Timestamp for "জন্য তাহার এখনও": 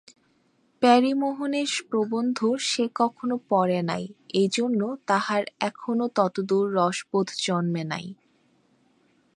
4.51-6.07